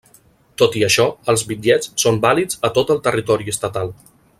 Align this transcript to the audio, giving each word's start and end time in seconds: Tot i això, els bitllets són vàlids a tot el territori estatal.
Tot 0.61 0.77
i 0.79 0.81
això, 0.87 1.05
els 1.35 1.45
bitllets 1.51 1.93
són 2.07 2.19
vàlids 2.27 2.61
a 2.71 2.75
tot 2.79 2.97
el 2.97 3.07
territori 3.11 3.57
estatal. 3.59 3.99